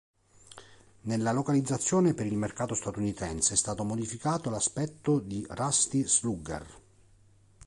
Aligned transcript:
Nella 1.01 1.31
localizzazione 1.31 2.15
per 2.15 2.25
il 2.25 2.35
mercato 2.35 2.73
statunitense 2.73 3.53
è 3.53 3.55
stato 3.55 3.83
modificato 3.83 4.49
l'aspetto 4.49 5.19
di 5.19 5.45
Rusty 5.47 6.07
Slugger. 6.07 6.67